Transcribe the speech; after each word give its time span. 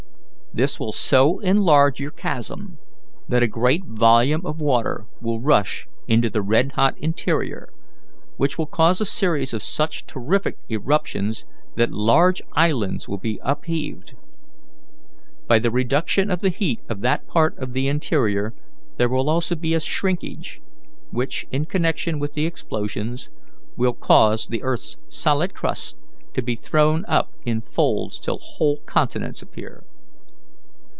This 0.53 0.81
will 0.81 0.91
so 0.91 1.39
enlarge 1.39 2.01
your 2.01 2.11
chasm, 2.11 2.77
that 3.29 3.41
a 3.41 3.47
great 3.47 3.85
volume 3.85 4.45
of 4.45 4.59
water 4.59 5.05
will 5.21 5.39
rush 5.39 5.87
into 6.09 6.29
the 6.29 6.41
red 6.41 6.73
hot 6.73 6.97
interior, 6.97 7.69
which 8.35 8.57
will 8.57 8.65
cause 8.65 8.99
a 8.99 9.05
series 9.05 9.53
of 9.53 9.63
such 9.63 10.05
terrific 10.05 10.57
eruptions 10.69 11.45
that 11.77 11.93
large 11.93 12.41
islands 12.51 13.07
will 13.07 13.17
be 13.17 13.39
upheaved. 13.41 14.17
By 15.47 15.57
the 15.57 15.71
reduction 15.71 16.29
of 16.29 16.41
the 16.41 16.49
heat 16.49 16.81
of 16.89 16.99
that 16.99 17.27
part 17.29 17.57
of 17.57 17.71
the 17.71 17.87
interior 17.87 18.53
there 18.97 19.07
will 19.07 19.29
also 19.29 19.55
be 19.55 19.73
a 19.73 19.79
shrinkage, 19.79 20.59
which, 21.11 21.45
in 21.53 21.63
connection 21.65 22.19
with 22.19 22.33
the 22.33 22.45
explosions, 22.45 23.29
will 23.77 23.93
cause 23.93 24.47
the 24.47 24.63
earth's 24.63 24.97
solid 25.07 25.53
crust 25.53 25.95
to 26.33 26.41
be 26.41 26.55
thrown 26.57 27.05
up 27.07 27.31
in 27.45 27.61
folds 27.61 28.19
till 28.19 28.39
whole 28.39 28.79
continents 28.85 29.41
appear. 29.41 29.85